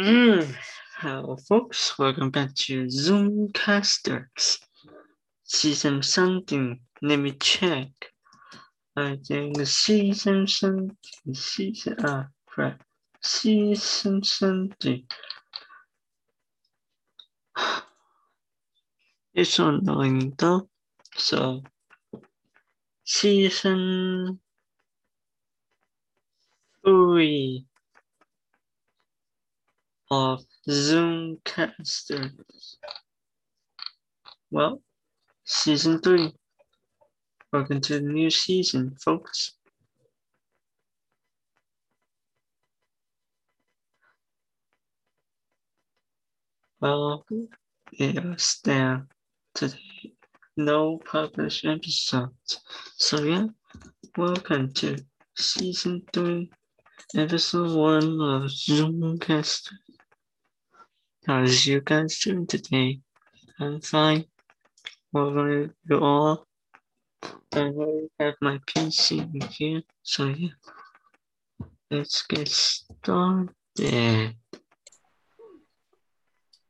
[0.00, 0.56] Mm.
[0.96, 1.98] Hello, folks.
[1.98, 4.58] Welcome back to Zoomcasters.
[5.44, 6.80] Season something.
[7.02, 7.90] Let me check.
[8.96, 10.96] I think season something.
[11.34, 12.82] Season ah crap.
[13.20, 15.04] Season something.
[19.34, 20.66] It's annoying though.
[21.14, 21.62] So
[23.04, 24.40] season
[26.82, 27.66] three
[30.10, 32.32] of Zoomcasters.
[34.50, 34.82] Well,
[35.44, 36.32] season three.
[37.52, 39.52] Welcome to the new season, folks.
[46.80, 47.24] Well,
[47.92, 49.06] yes, there
[49.54, 50.14] today.
[50.56, 52.60] No published episodes.
[52.96, 53.46] So yeah,
[54.16, 54.96] welcome to
[55.36, 56.50] season three,
[57.14, 59.89] episode one of Zoomcasters.
[61.27, 62.99] How's you guys doing today?
[63.59, 64.25] I'm fine.
[65.11, 66.45] Welcome you all.
[67.53, 70.49] I already have my PC in here, so yeah.
[71.89, 74.35] Let's get started.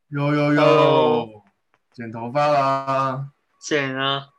[0.09, 1.43] 有有有 Hello
[1.93, 4.31] 剪头发啦，剪了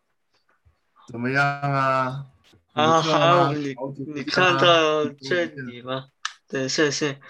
[1.08, 2.26] 怎么样啊？
[2.72, 6.08] 啊，不错吗好，你好久不你见啊看到好久不这见里吗？
[6.48, 7.20] 对，谢谢。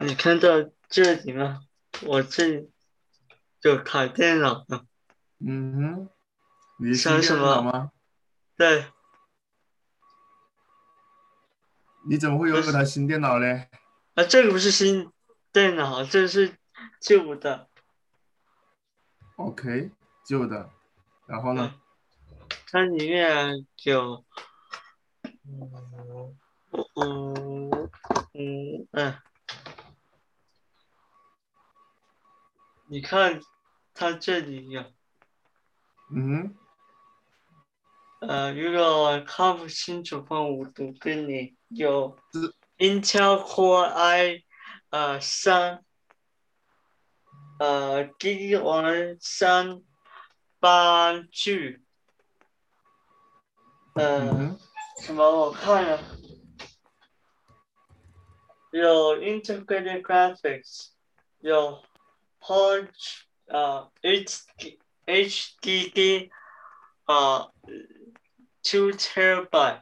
[0.00, 0.48] 你看到
[0.88, 1.64] 这里吗？
[2.03, 2.69] 我去，
[3.59, 4.85] 就开电脑了，
[5.39, 6.09] 嗯哼，
[6.79, 7.91] 你是想什么吗？
[8.55, 8.85] 对，
[12.07, 13.69] 你怎么会有一台新电脑嘞？
[14.15, 15.11] 啊，这个不是新
[15.51, 16.55] 电脑，这是
[17.01, 17.67] 旧的。
[19.37, 19.91] OK，
[20.25, 20.69] 旧的。
[21.27, 21.73] 然后呢？
[22.71, 24.23] 它里面有，
[25.23, 25.71] 嗯
[26.93, 27.89] 嗯
[28.33, 29.15] 嗯嗯，
[32.89, 33.41] 你看
[33.93, 34.81] 它这里有，
[36.15, 36.55] 嗯
[38.21, 42.17] 呃，如果看不清楚的话，我读给你，有
[42.77, 44.43] Intel Core i，
[44.89, 45.83] 呃三，
[47.59, 49.83] 呃 G 1三
[50.59, 51.79] 八 G，
[53.95, 54.29] 呃。
[54.31, 54.59] 嗯，
[55.01, 55.23] 什么？
[55.29, 55.99] 我看了，
[58.71, 60.91] 有 integrated graphics，
[61.39, 61.83] 有
[62.47, 66.29] Punch 呃 HD HDD
[67.05, 67.51] 呃
[68.63, 69.81] two terabyte，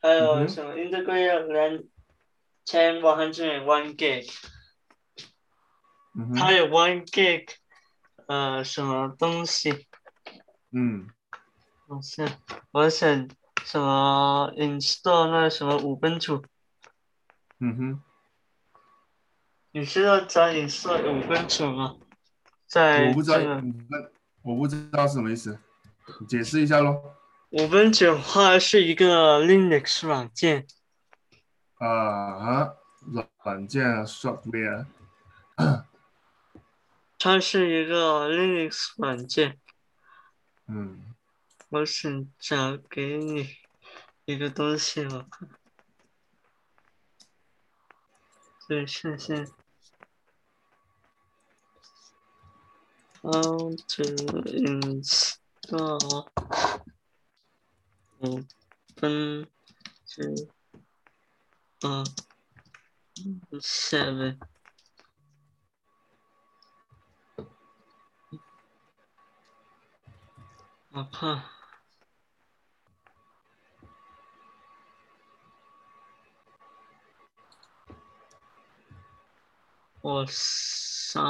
[0.00, 1.88] 还有什么 integrated RAM
[2.64, 4.30] ten one hundred and one gig，
[6.38, 7.48] 它有 one gig，
[8.26, 9.88] 呃什么东西？
[10.70, 11.08] 嗯，
[11.88, 12.28] 我想
[12.70, 13.28] 我想
[13.64, 16.44] 什么 install 那什么五分图。
[17.58, 18.02] 嗯哼，
[19.72, 21.96] 你知道找 install 五分图吗？
[22.66, 25.58] 在我不知道这个五分，我不知道是什么意思，
[26.28, 27.14] 解释一下喽。
[27.50, 30.66] 五分图的话是一个 Linux 软件，
[31.78, 32.74] 啊，
[33.12, 34.86] 软软件啊，software，
[37.18, 39.58] 它是一个 Linux 软件。
[40.66, 41.14] 嗯，
[41.70, 43.56] 我想找给你
[44.24, 45.48] 一个东西，我看。
[48.68, 49.44] 对，谢谢。
[53.22, 54.04] How to
[54.56, 56.26] install
[58.20, 58.42] 五
[58.96, 59.46] 分
[60.06, 60.48] 图
[61.82, 62.04] 啊
[63.60, 64.38] seven
[70.92, 71.60] 我看。
[80.02, 81.20] 哇塞！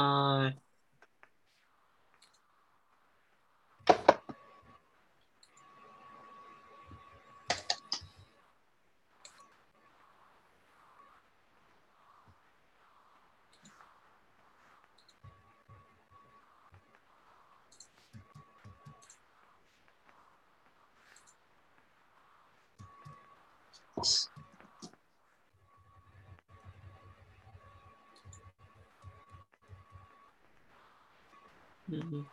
[31.91, 32.25] 嗯，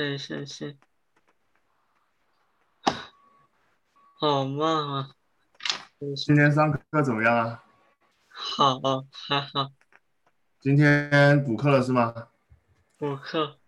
[0.00, 0.78] 对，谢谢。
[4.16, 5.14] 好慢啊！
[6.16, 7.62] 今天上课怎么样啊？
[8.30, 8.80] 好，
[9.12, 9.70] 还好。
[10.58, 12.28] 今天补课了是吗？
[12.96, 13.58] 补课，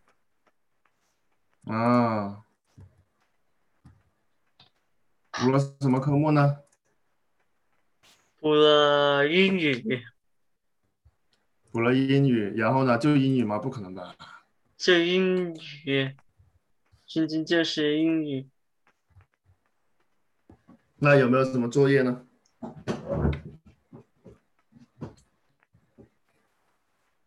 [1.67, 2.43] 啊，
[5.33, 6.61] 补了什么科目呢？
[8.41, 10.03] 补了英语，
[11.71, 13.59] 补了英语，然后呢就英语吗？
[13.59, 14.17] 不可能吧？
[14.79, 16.17] 就英语，
[17.13, 18.49] 今天就是英语。
[20.97, 22.25] 那有没有什么作业呢？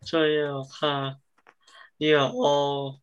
[0.01, 1.21] 作业我看
[1.97, 2.99] 有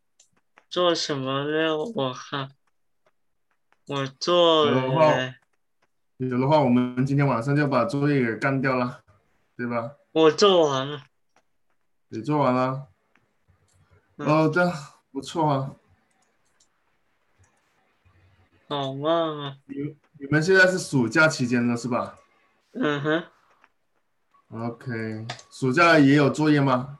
[0.69, 1.76] 做什么呢？
[1.76, 2.50] 我看
[3.87, 5.35] 我做有的话了，
[6.17, 9.05] 有的话，我们今天晚上就把作业给干掉了，
[9.56, 9.94] 对吧？
[10.11, 11.05] 我做完了。
[12.08, 12.88] 你做完了？
[14.17, 14.73] 嗯哦，这样
[15.12, 15.76] 不错啊。
[18.73, 19.59] 好慢啊！
[19.67, 22.19] 你你们现在是暑假期间了是吧
[22.73, 23.25] 嗯哼
[24.49, 26.99] ，？OK，暑假也有作业吗？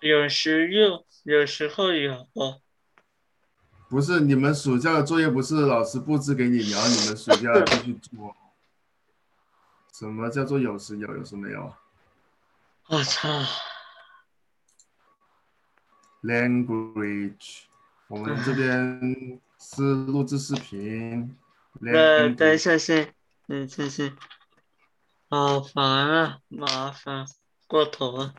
[0.00, 2.28] 有时有，有时候有。
[3.88, 8.36] 不是，你们暑假的作业不是老师布置给你，然后你们暑假继续做。
[9.94, 11.78] 什么叫做有时有，有时没有啊
[12.88, 13.26] 我操
[16.22, 17.62] ！？Language，
[18.08, 21.36] 我们这边是录制视频。
[21.92, 23.14] 呃，等一下先，
[23.46, 24.16] 等一下先。
[25.28, 27.26] 好烦啊，麻烦
[27.66, 28.34] 过头了。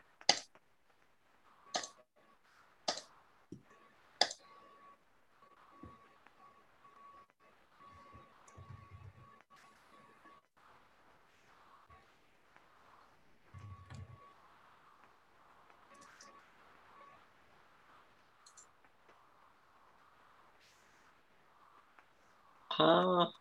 [22.80, 23.34] 好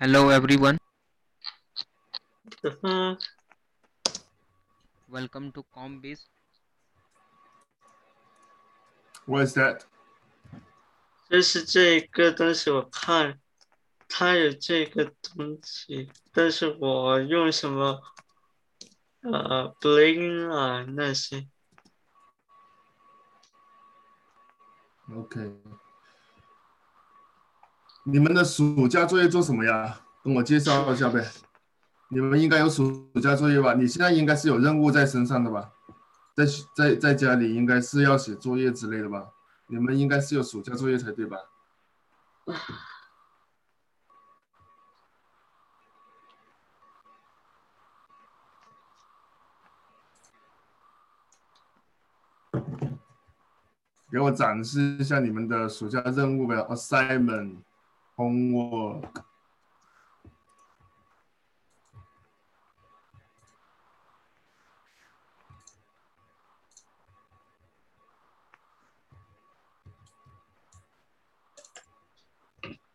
[0.00, 0.78] ，Hello everyone,
[2.62, 3.35] the fuck？
[5.10, 6.26] Welcome to Combase.
[9.26, 9.82] What is that？
[11.28, 13.40] 就是这个东西，我看
[14.08, 18.00] 它有这个东西，但是我用什么
[19.22, 21.48] 呃 bling 啊那些
[25.12, 25.56] ，OK，
[28.04, 30.00] 你们的暑假作业做什么呀？
[30.22, 31.28] 跟我介绍一下呗。
[32.08, 33.74] 你们应该有暑假作业吧？
[33.74, 35.72] 你现在应该是有任务在身上的吧？
[36.34, 39.30] 在在在家里应该是要写作业之类的吧？
[39.66, 41.36] 你们应该是有暑假作业才对吧？
[54.08, 57.56] 给我展示一下你们的暑假任务呗，assignment、
[58.14, 59.02] homework。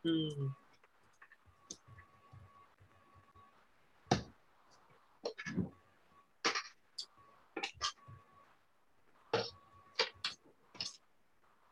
[0.03, 0.55] 嗯，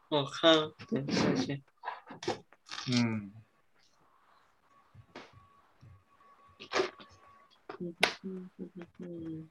[0.10, 0.72] 我看。
[0.88, 1.64] 等一下先。
[2.92, 3.32] 嗯，
[7.80, 9.50] 嗯嗯嗯嗯嗯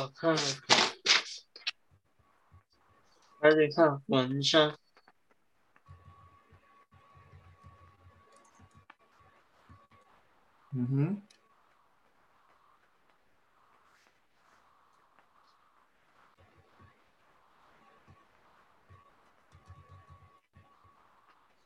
[0.00, 0.36] 我看
[3.40, 4.78] 还得看文章。
[10.72, 11.22] 嗯哼，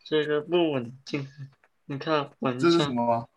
[0.04, 1.28] 这个不稳定。
[1.84, 3.28] 你看文这是什章，么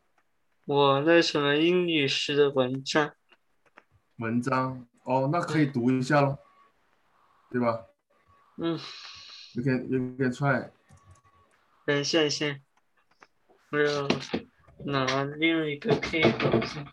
[0.64, 3.14] 我那什么英语时的文章，
[4.18, 4.86] 文章？
[5.04, 6.38] 哦，那可以读一下喽，
[7.52, 7.86] 对吧
[8.58, 8.80] 嗯
[9.54, 10.70] ，？You can you can try。
[11.86, 12.64] 等一下先，
[13.70, 14.08] 我要
[14.86, 16.88] 拿另一个 paper 先。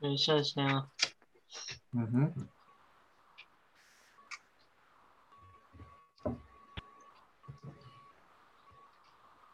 [0.00, 0.88] 等一下先啊。
[1.92, 2.48] 嗯哼，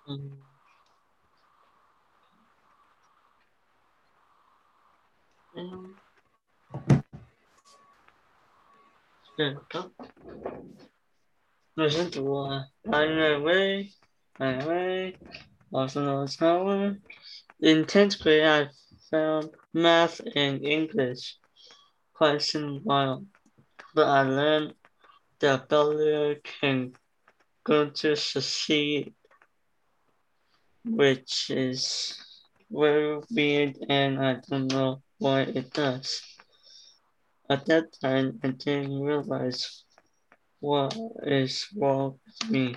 [0.06, 0.42] 嗯。
[5.56, 5.96] 嗯。
[9.36, 9.90] 这个。
[11.74, 12.68] 我先读啊。
[12.84, 13.92] I away,
[14.34, 15.16] I away.
[15.72, 17.00] Also known as Howard.
[17.58, 18.70] In 10th grade, I
[19.10, 21.36] found math and English
[22.14, 23.26] question wild,
[23.94, 24.74] but I learned
[25.40, 26.92] that failure can
[27.64, 29.14] go to succeed,
[30.84, 32.14] which is
[32.70, 36.22] very weird and I don't know why it does.
[37.48, 39.84] At that time, I didn't realize
[40.60, 42.76] what is wrong with me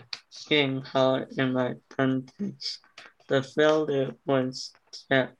[0.51, 2.27] and how in my done.
[3.27, 4.71] The failure was
[5.09, 5.38] that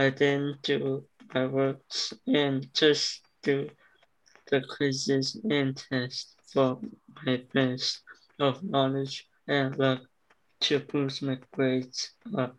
[0.00, 3.68] I didn't do my works and just do
[4.48, 6.80] the quizzes and tests for
[7.26, 8.02] my best
[8.38, 10.02] of knowledge and luck
[10.60, 12.56] to boost my grades up.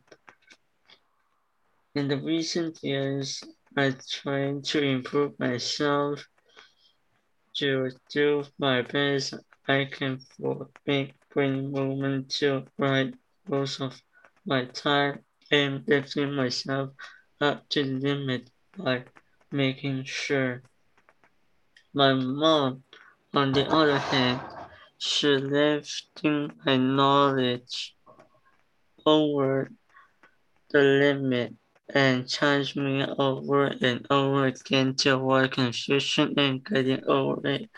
[1.95, 3.41] In the recent years,
[3.77, 6.27] I tried to improve myself
[7.55, 9.33] to do my best
[9.65, 13.13] I can for big bring moment to write
[13.47, 14.01] most of
[14.45, 16.89] my time and lifting myself
[17.41, 19.03] up to limit by
[19.51, 20.63] making sure.
[21.93, 22.83] My mom,
[23.33, 24.41] on the other hand,
[24.97, 27.95] she lifting my knowledge
[29.05, 29.71] over
[30.71, 31.55] the limit
[31.93, 37.69] and challenged me over and over again to avoid confusion and getting over it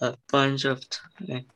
[0.00, 1.46] a bunch of time.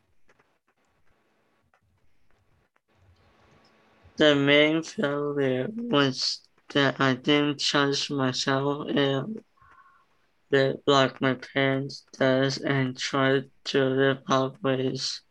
[4.17, 9.41] The main failure was that I didn't challenge myself and
[10.51, 15.23] live like my parents does and try to live always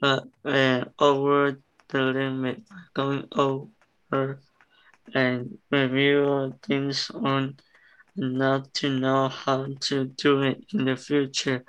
[0.00, 2.62] but uh, over the limit
[2.94, 4.40] going over
[5.14, 7.56] and review things on
[8.16, 11.64] enough to know how to do it in the future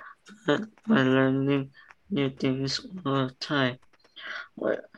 [0.46, 1.70] but by learning
[2.10, 3.78] new things all the time.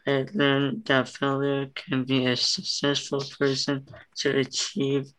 [0.06, 5.12] I learned that failure can be a successful person to achieve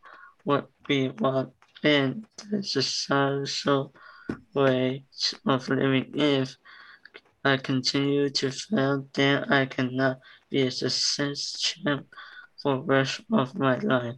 [0.43, 3.93] what we want and the successful
[4.53, 5.05] way
[5.45, 6.11] of living.
[6.13, 6.57] If
[7.43, 10.19] I continue to fail, then I cannot
[10.51, 12.07] be a success champ
[12.61, 14.15] for rest of my life.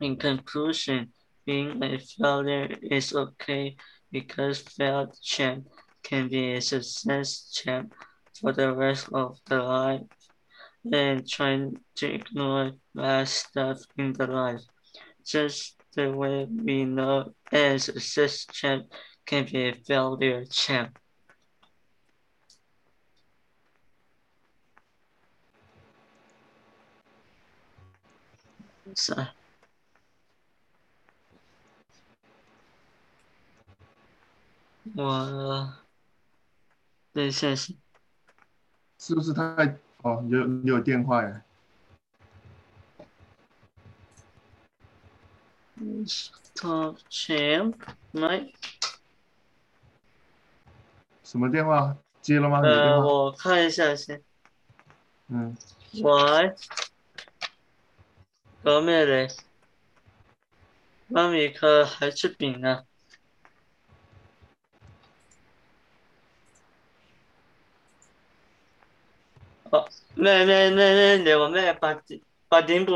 [0.00, 1.12] In conclusion,
[1.44, 3.76] being a failure is okay
[4.12, 5.66] because failed champ
[6.02, 7.92] can be a success champ
[8.38, 10.02] for the rest of the life
[10.92, 14.62] and trying to ignore bad stuff in the life.
[15.24, 18.92] Just the way we know as a success champ
[19.26, 20.98] can be a failure champ.
[28.94, 29.26] So.
[34.94, 35.76] Well,
[37.14, 37.72] this is
[39.06, 39.40] 是是不是太
[40.02, 40.20] 哦？
[40.24, 41.40] 你有你有电话呀
[46.56, 47.76] ？top champ
[48.12, 48.52] right？
[51.22, 51.96] 什么电话？
[52.20, 52.58] 接了吗？
[52.62, 54.20] 呃，我看一下先。
[55.28, 55.56] 嗯，
[56.02, 56.52] 喂，
[58.64, 59.38] 搞咩嚟？
[61.10, 62.82] 媽咪佢喺出邊啊？
[70.14, 71.16] 咩咩咩咩？
[71.18, 71.72] 你話咩？
[71.74, 72.94] 八點八點半？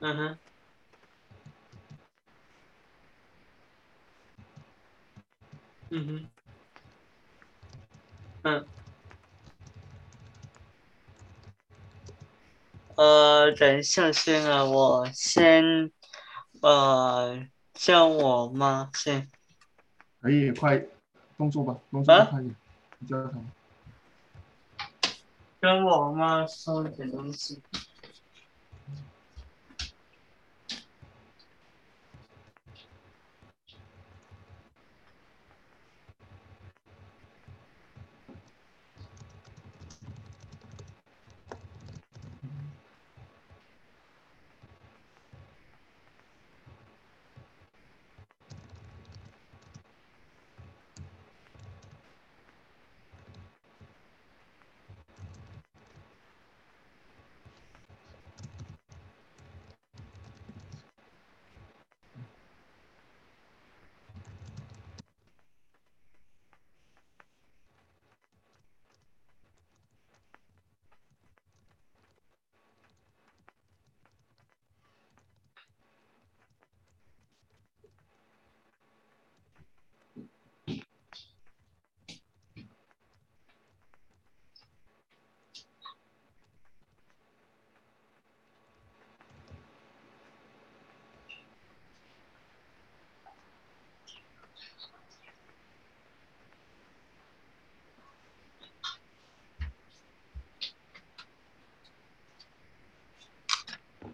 [0.00, 0.38] 嗯哼。
[5.90, 6.30] 嗯哼。
[8.42, 8.66] 嗯。
[12.96, 15.90] 呃，等一下先啊，我先
[16.60, 19.28] 呃叫我妈先。
[20.20, 20.84] 可以快
[21.42, 22.54] 动作吧，工作啊快点，
[23.00, 23.44] 你叫他们。
[25.58, 27.60] 跟我妈说点东西。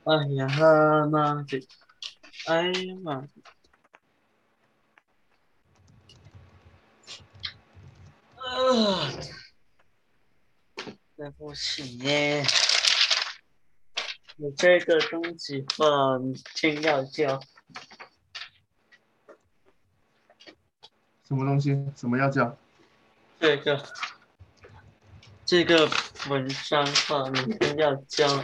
[0.08, 0.48] 哎呀
[1.10, 1.60] 妈的！
[2.46, 3.28] 哎呀妈！
[8.36, 9.12] 啊！
[11.14, 12.42] 对不起耶，
[14.36, 17.38] 你这个东西很挺要教，
[21.26, 21.72] 什么东西？
[21.94, 22.56] 什么要教？
[23.38, 23.84] 这个
[25.44, 25.86] 这个
[26.30, 28.42] 文章话你一定要教。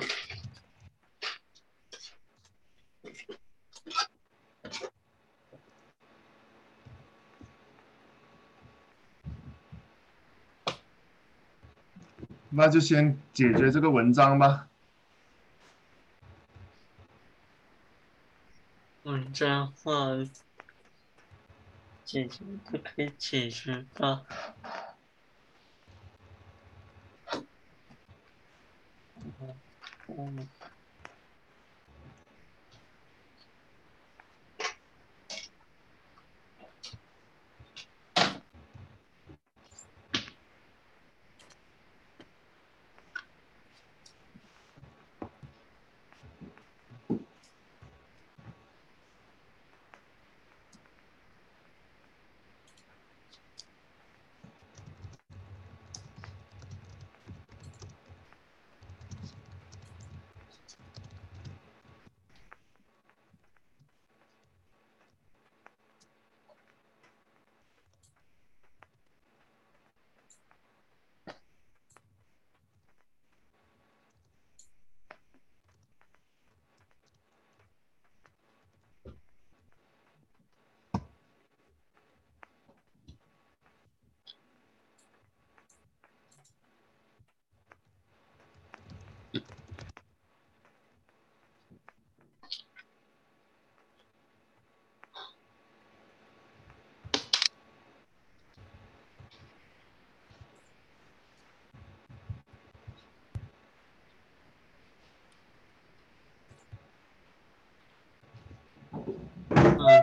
[12.64, 14.66] 那就先解决这个文章吧。
[19.02, 20.16] 文章话
[22.06, 24.22] 解决就可以解决吧？
[30.09, 30.54] 嗯。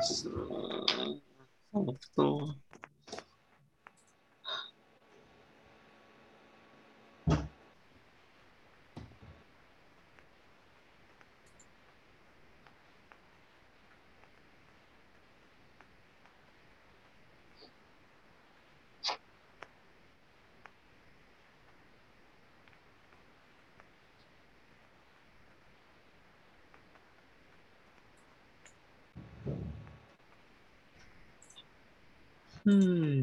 [0.01, 0.29] 十，
[2.15, 2.55] 差
[32.65, 33.21] 嗯。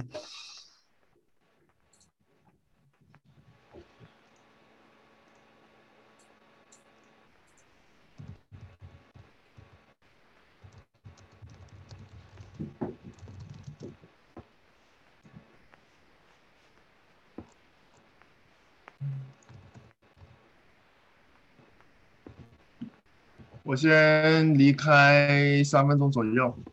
[23.63, 26.68] 我先离开三分钟左右。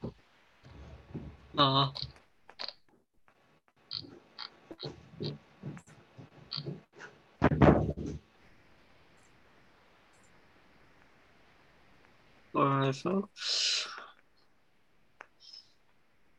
[13.05, 13.25] Alright.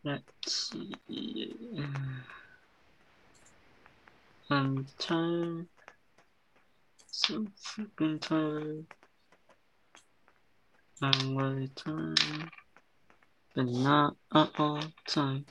[0.02, 0.94] Let's see.
[4.50, 5.68] And time.
[7.10, 8.86] So freaking time.
[11.02, 12.50] And wait time.
[13.54, 15.44] But not at all time.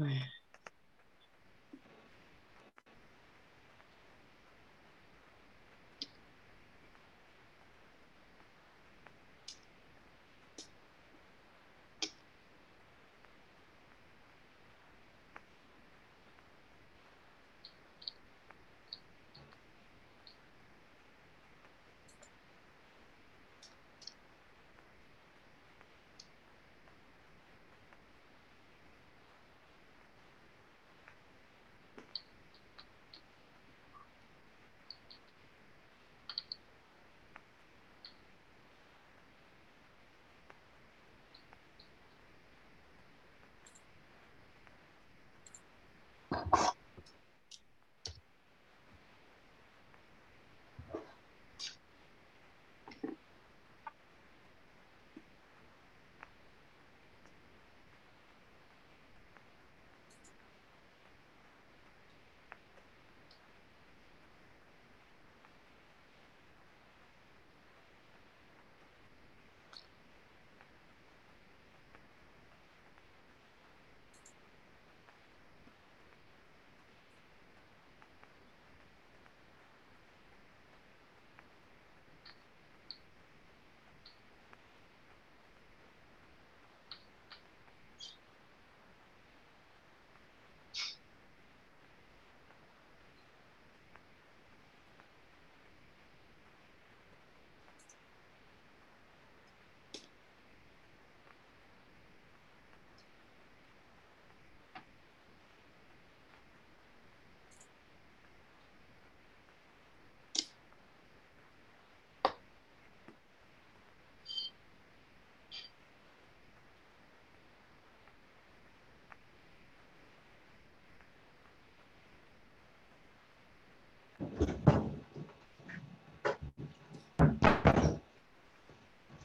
[0.00, 0.30] 哎，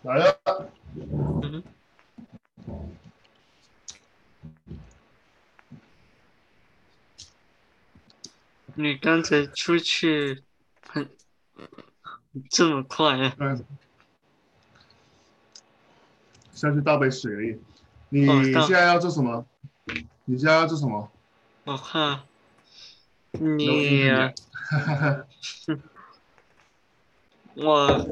[0.09, 0.39] 来了，
[1.43, 1.63] 嗯，
[8.73, 10.43] 你刚才出去
[10.87, 11.07] 很
[12.49, 13.35] 这么快啊？
[13.37, 13.63] 嗯，
[16.53, 17.59] 下去倒杯水而已。
[18.09, 19.45] 你现在要做什么？
[20.25, 21.11] 你现在要做什么？
[21.65, 22.23] 我看
[23.33, 24.09] 你
[27.53, 28.07] 我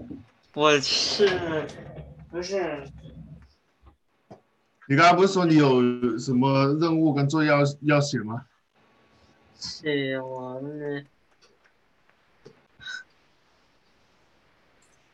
[0.57, 1.69] 我是
[2.31, 2.89] 不是
[4.87, 8.43] 你刚刚不是说你有什么任务跟作业要要写吗？
[9.53, 11.03] 写完了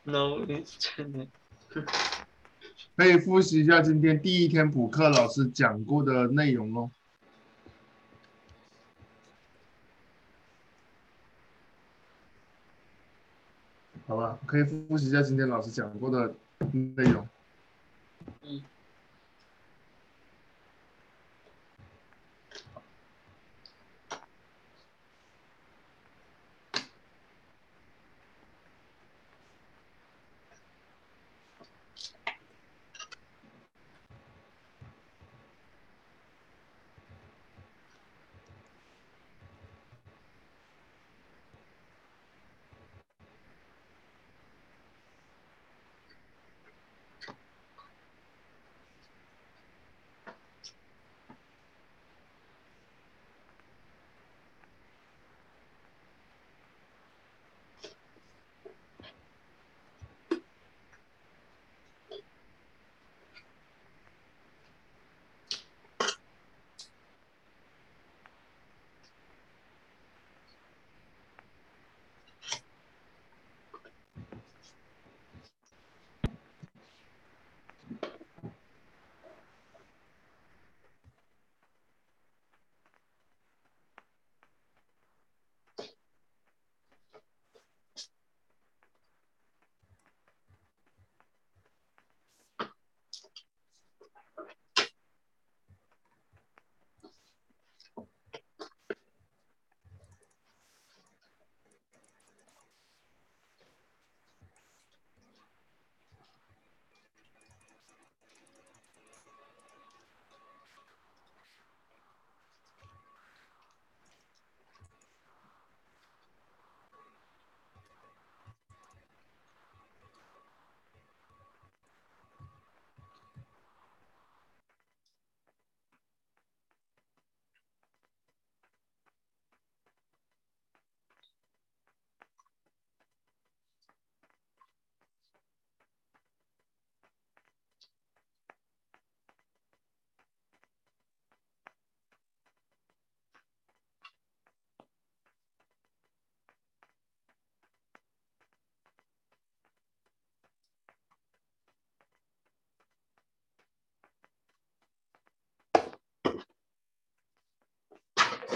[0.04, 0.46] ？no，
[0.78, 1.26] 真的
[2.96, 6.90] 可以复习一下今天第一天补课老师讲过的内容哦。
[14.06, 16.34] 好吧，可以复习一下今天老师讲过的
[16.72, 17.26] 内容。
[18.42, 18.62] 嗯。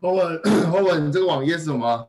[0.00, 0.40] 欧文，
[0.72, 2.08] 欧文，你这个网页是什么？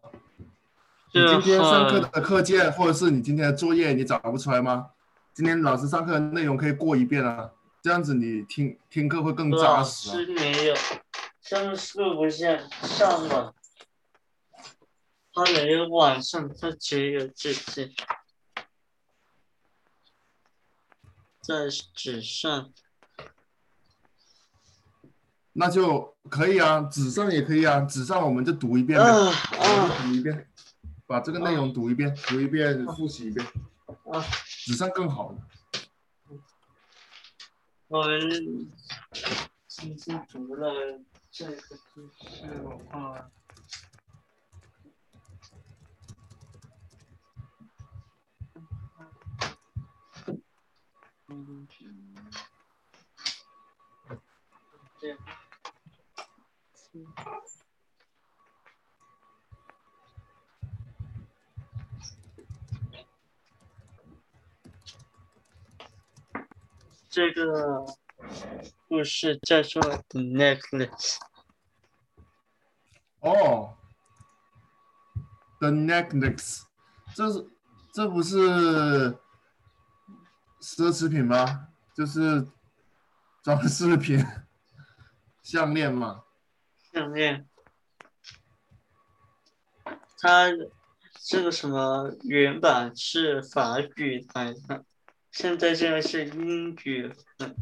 [1.11, 4.91] 你今天上课的课件，或者是你今天的作业，你找不出来吗？
[5.33, 7.49] 今天老师上课的内容可以过一遍啊，
[7.81, 10.13] 这样子你听听课会更扎实、啊。
[10.13, 10.75] 老师没有，
[11.41, 13.55] 上课不是上网，
[15.33, 17.95] 他没有晚上，他只有自己
[21.41, 21.55] 在
[21.95, 22.71] 纸上。
[25.59, 29.13] 那就可以啊，纸上也可以啊，纸上我们就读一遍呗，啊
[29.51, 30.47] 我们啊读一遍，
[31.05, 33.45] 把这个内容读一遍，读一遍，复习一遍，
[34.09, 34.23] 啊！
[34.63, 35.35] 纸上更好。
[37.89, 38.71] 我们
[39.67, 43.29] 今天读了这个知识的话，
[51.27, 51.67] 嗯，
[55.01, 55.17] 这样，
[56.91, 57.05] 嗯
[67.09, 67.85] 这个
[68.87, 71.17] 故事叫做《The Necklace》。
[73.19, 73.75] 哦
[75.59, 76.63] ，The necklace，
[77.15, 77.49] 这是
[77.93, 78.37] 这不是
[80.61, 81.69] 奢侈品吗？
[81.93, 82.47] 就是
[83.43, 84.25] 装饰品，
[85.41, 86.23] 项链嘛。
[86.91, 87.47] 项链，
[90.19, 90.49] 它
[91.23, 94.83] 这个什么原版是法语来的，
[95.31, 97.55] 现在这个是英语的，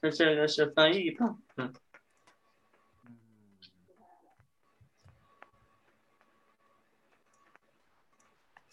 [0.00, 1.72] 它这个是翻译版的。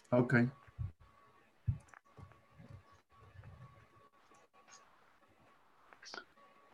[0.09, 0.49] OK，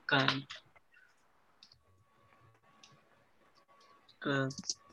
[0.06, 0.28] 感
[4.22, 4.50] 个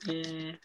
[0.09, 0.59] 诶，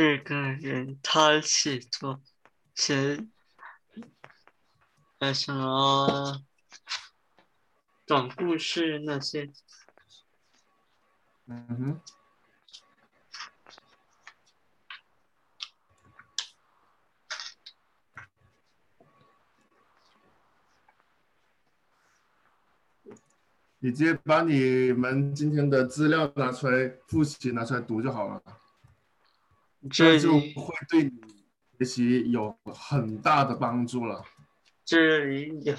[0.00, 2.22] 这个人他写作
[2.74, 3.22] 写
[5.18, 6.42] 呃什么
[8.06, 9.52] 短故事那些，
[11.48, 12.00] 嗯哼，
[23.80, 28.42] 你直接把你们今天的资料拿出来复习，拿出来读就好了，
[29.88, 31.12] 这这就会对你
[31.78, 34.24] 学习有很大的帮助了。
[34.84, 35.74] 这里有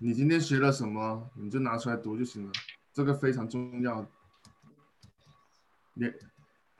[0.00, 2.52] 你今天学了什么，你就拿出来读就行了，
[2.92, 4.06] 这个非常重要。
[5.94, 6.06] 你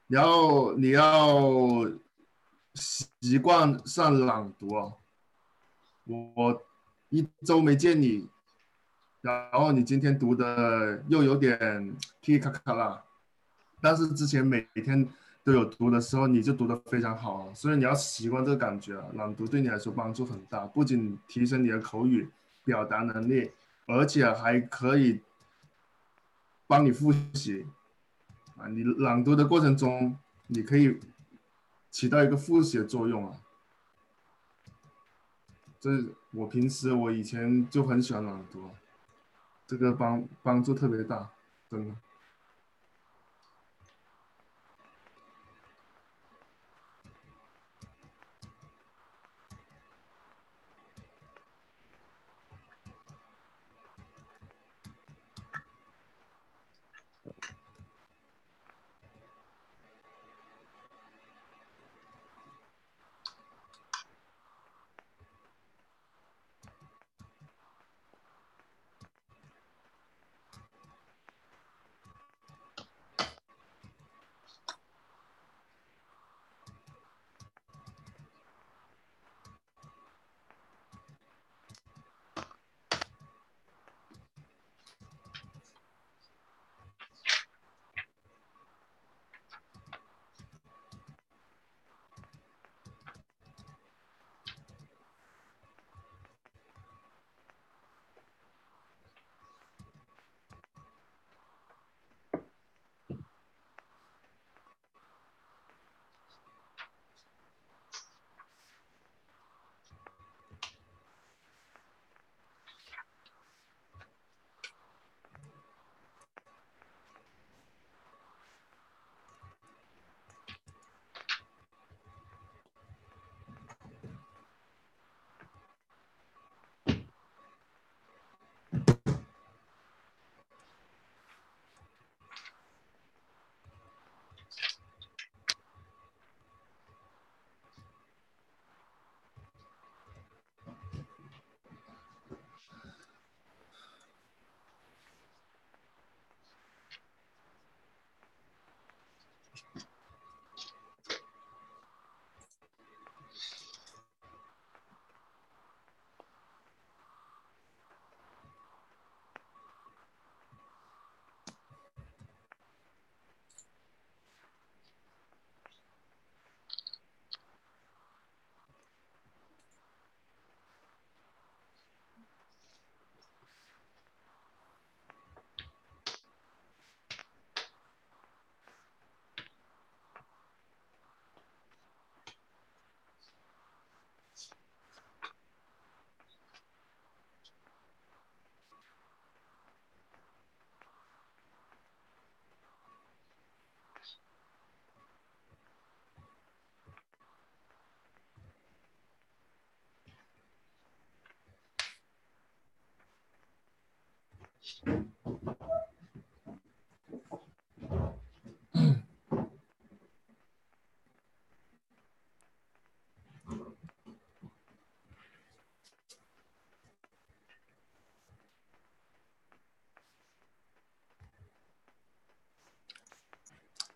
[0.07, 1.91] 你要你要
[2.75, 4.99] 习惯上朗读哦。
[6.05, 6.63] 我我
[7.09, 8.29] 一周没见你，
[9.21, 13.05] 然后你今天读的又有点噼里咔咔啦，
[13.85, 15.07] 但是之前每天
[15.45, 19.05] 都有读的时候，你就读得非常好啊，所以你要习惯这个感觉啊。
[19.13, 22.27] 朗读对你来说帮助很大，不仅提升你的口语
[22.65, 23.51] 表达能力，
[23.85, 25.21] 而且还可以
[26.67, 27.67] 帮你复习
[28.57, 28.69] 啊。
[28.69, 30.99] 你朗读的过程中，你可以
[31.91, 33.37] 起到一个复习的作用啊。
[35.79, 35.91] 这
[36.33, 38.71] 我平时我以前就很喜欢朗读，
[39.67, 41.29] 这个帮帮助特别大，
[41.71, 41.95] 真的。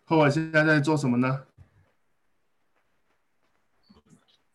[0.05, 1.45] 后尔现在在做什么呢？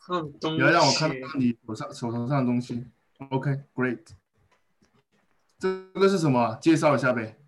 [0.06, 2.86] 看东不要让我看到你手上手头上的东西。
[3.30, 4.14] OK，great、
[5.64, 6.58] 这个是什么？
[6.60, 7.38] 介绍一下呗。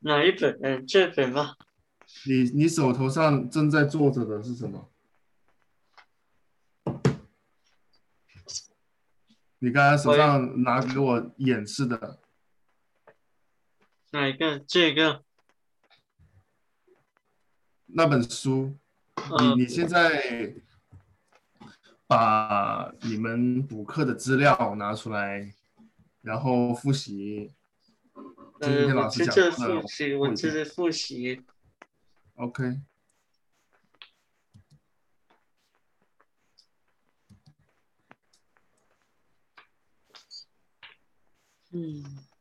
[0.00, 0.58] 哪一本？
[0.62, 1.56] 嗯，这本吗？
[2.26, 4.90] 你你手头上正在做着的是什么？
[9.60, 12.20] 你刚才手上拿给我演示的，
[14.10, 14.58] 哪一个？
[14.58, 15.24] 这个？
[17.86, 18.76] 那本书，
[19.40, 20.54] 你嗯你现在
[22.06, 25.54] 把你们补课的资料拿出来，
[26.22, 27.52] 然后复习。
[28.60, 31.44] 今呃，天老师讲过的复习，我这是复习。
[32.36, 32.80] OK，
[41.72, 42.31] 嗯。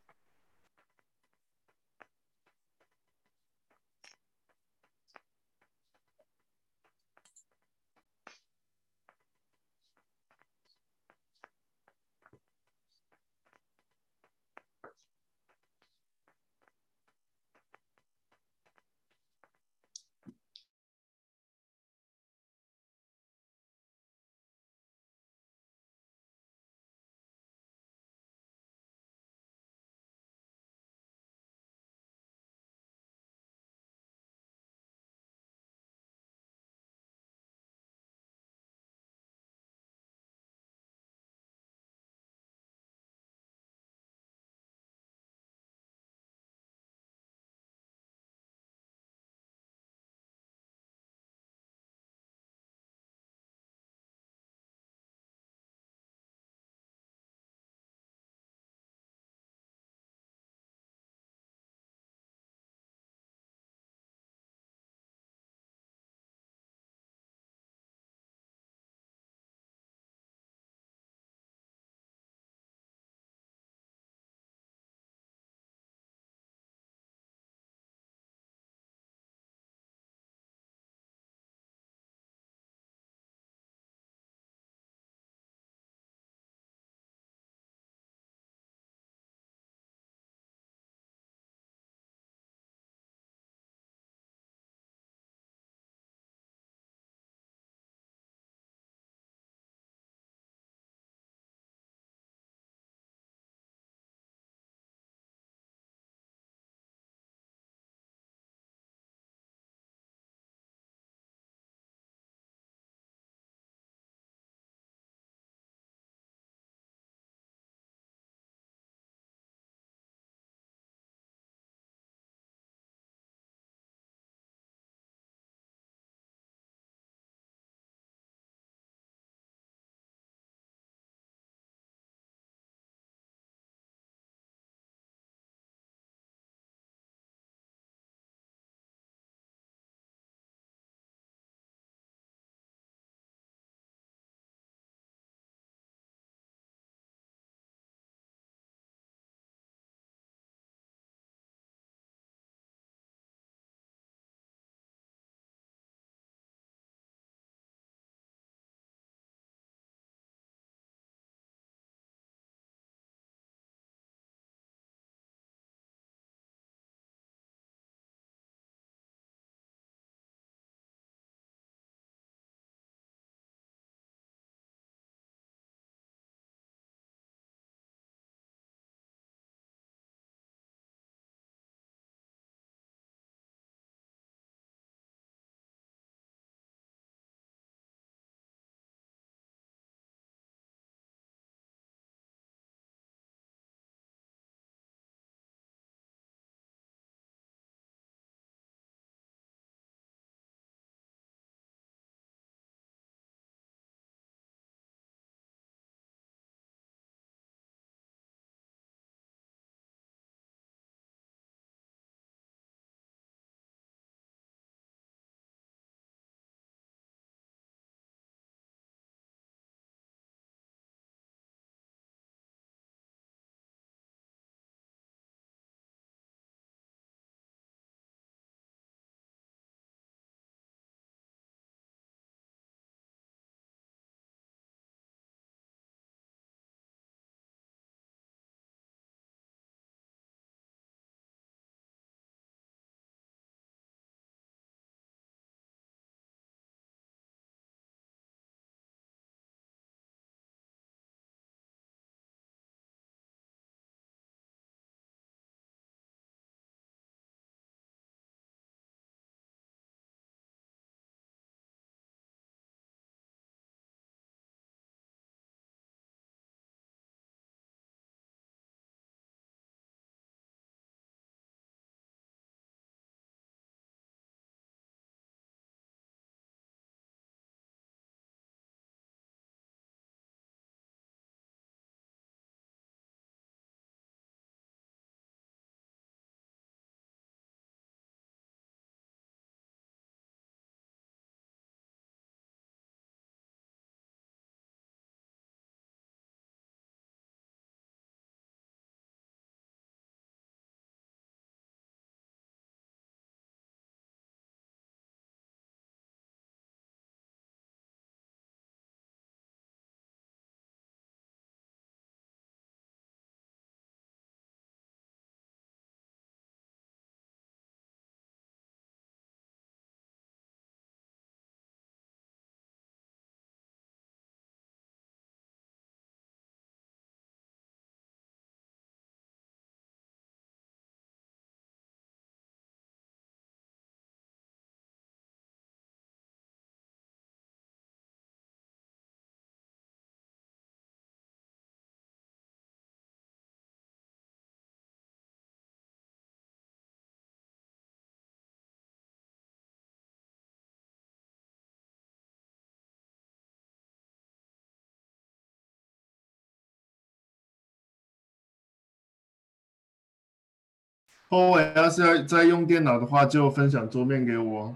[361.31, 364.75] 后尾要是要再用电脑的话，就分享桌面给我。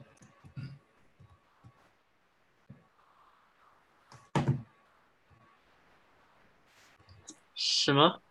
[7.53, 8.22] 什么？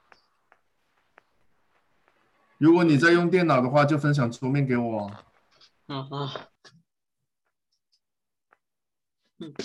[2.57, 5.11] 如果你在用电脑的话，就分享桌面给我。
[5.89, 6.49] 嗯啊，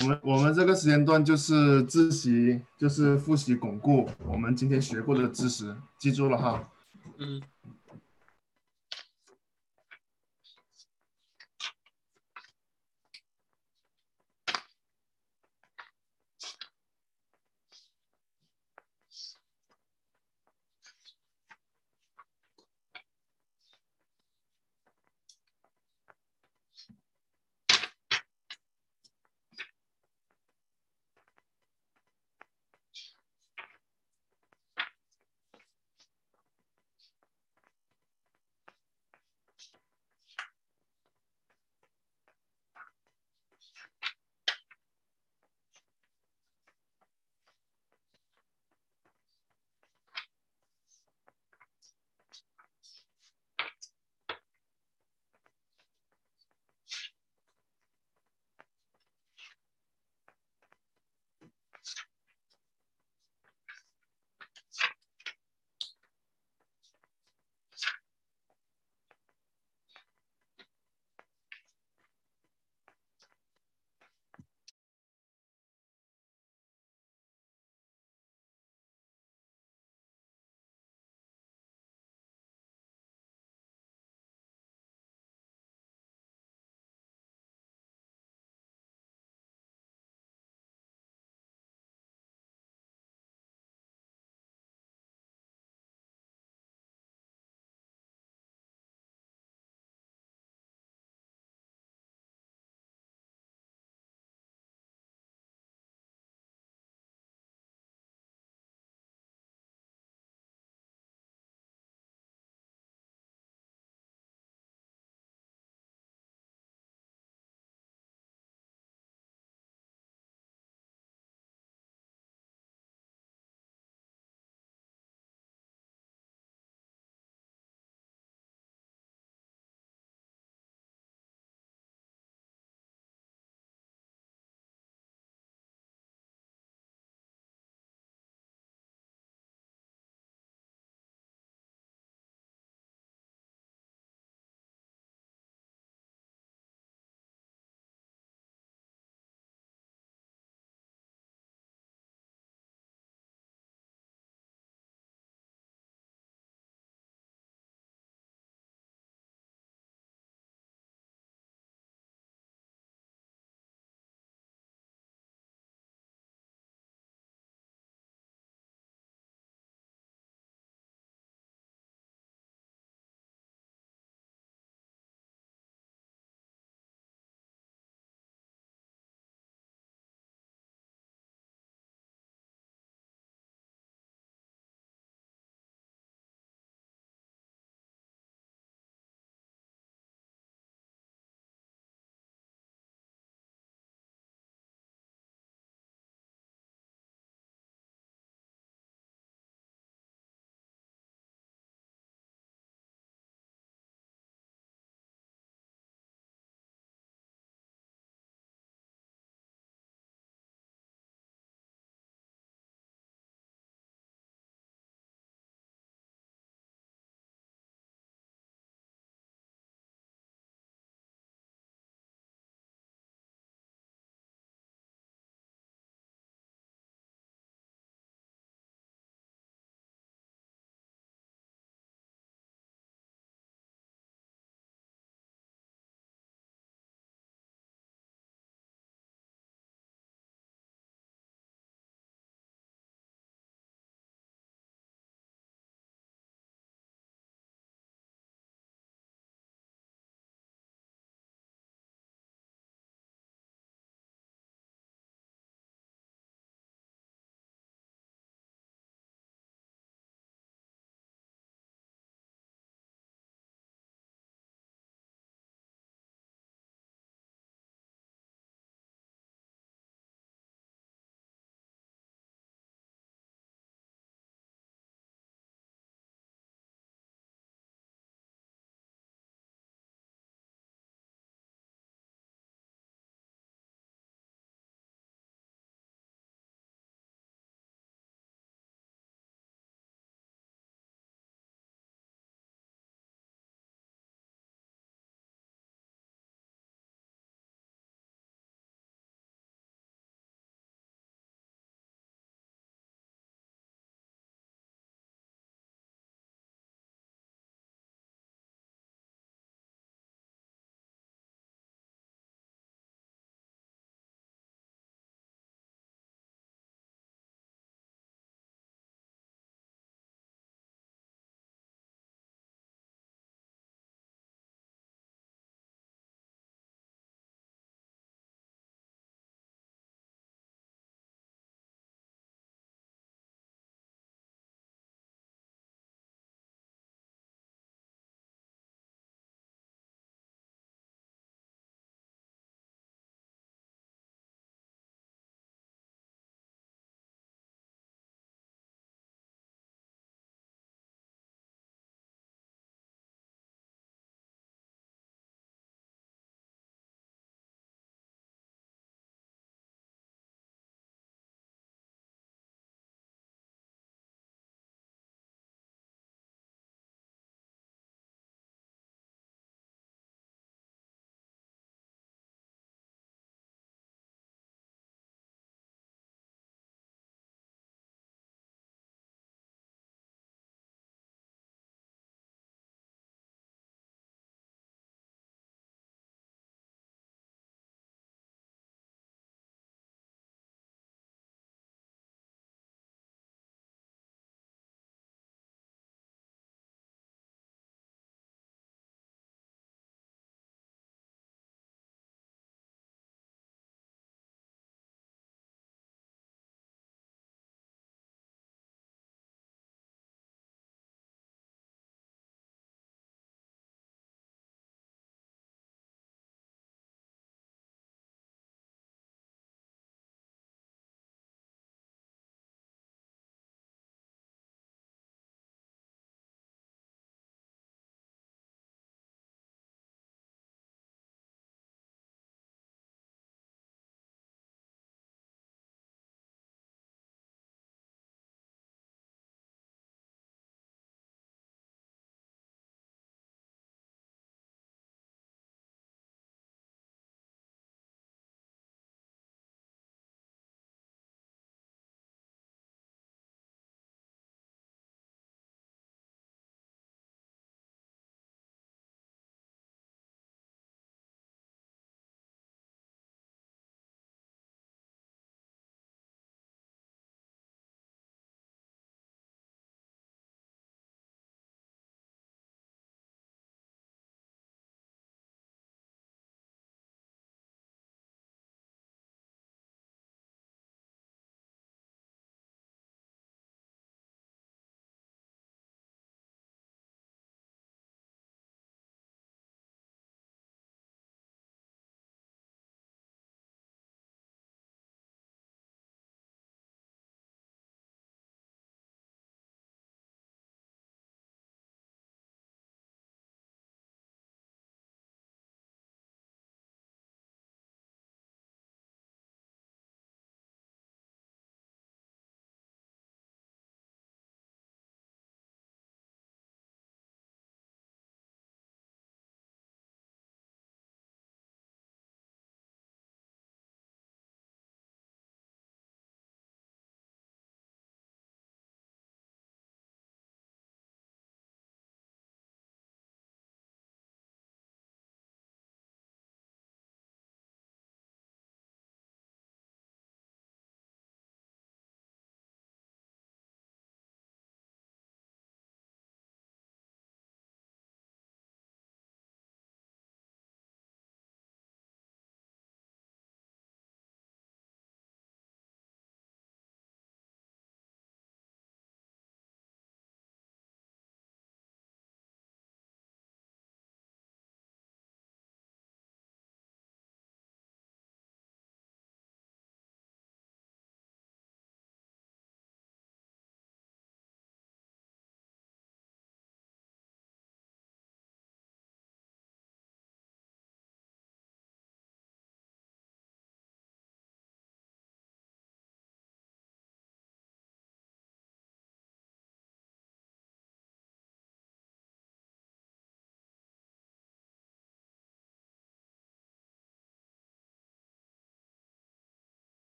[0.00, 6.68] 我们我们这个时间段就是自习，就是复习巩固我们今天学过的知识，记住了哈。
[7.18, 7.40] 嗯。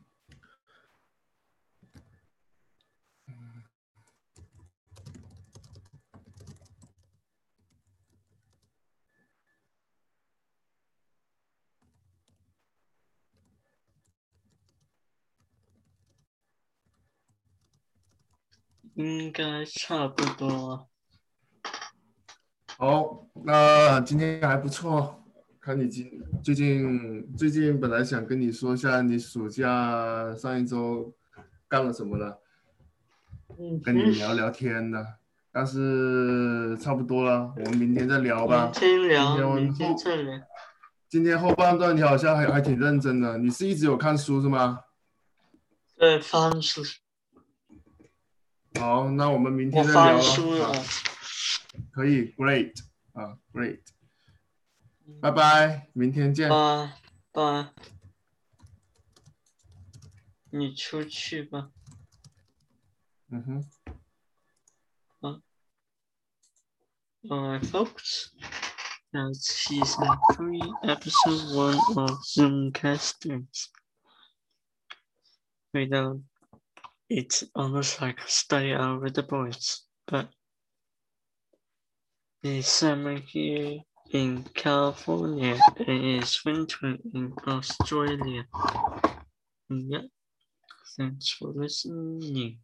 [18.95, 20.89] 应该差不多。
[22.77, 25.18] 好，那今天还不错，
[25.69, 31.13] 看你今最近最近本来想跟你说一下你暑假上一周
[31.67, 32.41] 干了什么了，
[33.55, 35.05] 嗯跟你聊聊天的，
[35.51, 38.73] 但是差不多了，我们明天再聊吧明。
[38.73, 40.41] 天聊，明天再聊。
[41.07, 44.79] 今天后半段你好像还还挺认真的，你是一直有看书是吗？
[45.95, 46.81] 对，翻书，
[48.79, 50.71] 好，那我们明天再聊翻书了。
[51.91, 52.73] 可以，great
[53.13, 53.81] 啊，great，
[55.20, 56.48] 拜拜，明天见。
[56.48, 57.00] 拜
[57.32, 57.72] 拜。
[60.50, 61.70] 你出去吧。
[63.28, 63.70] 嗯哼。
[67.26, 68.34] Alright, folks.
[69.10, 73.70] That's season three, episode one of Zoomcasters.
[75.72, 76.20] Without
[77.08, 80.28] it's almost like a study out with the boys, but
[82.42, 88.45] it's summer here in California and it's winter in Australia.
[89.69, 90.01] Yeah.
[90.97, 92.59] Thanks for listening.